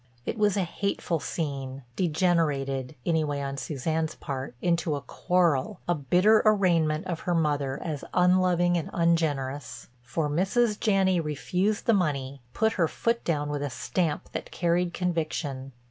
It 0.25 0.35
was 0.39 0.57
a 0.57 0.63
hateful 0.63 1.19
scene, 1.19 1.83
degenerated—anyway 1.95 3.39
on 3.39 3.55
Suzanne's 3.57 4.15
part—into 4.15 4.95
a 4.95 5.01
quarrel, 5.01 5.79
a 5.87 5.93
bitter 5.93 6.41
arraignment 6.43 7.05
of 7.05 7.19
her 7.19 7.35
mother 7.35 7.79
as 7.83 8.03
unloving 8.11 8.77
and 8.79 8.89
ungenerous. 8.93 9.89
For 10.01 10.27
Mrs. 10.27 10.79
Janney 10.79 11.19
refused 11.19 11.85
the 11.85 11.93
money, 11.93 12.41
put 12.55 12.73
her 12.81 12.87
foot 12.87 13.23
down 13.23 13.49
with 13.51 13.61
a 13.61 13.69
stamp 13.69 14.27
that 14.31 14.49
carried 14.49 14.91
conviction. 14.95 15.71